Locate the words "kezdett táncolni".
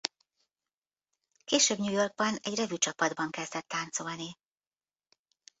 3.29-4.37